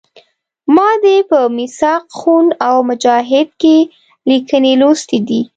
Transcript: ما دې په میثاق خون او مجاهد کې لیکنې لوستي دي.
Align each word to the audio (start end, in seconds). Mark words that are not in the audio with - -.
ما 0.75 0.89
دې 1.03 1.17
په 1.29 1.39
میثاق 1.55 2.03
خون 2.17 2.45
او 2.67 2.75
مجاهد 2.89 3.47
کې 3.61 3.75
لیکنې 4.29 4.73
لوستي 4.81 5.19
دي. 5.27 5.41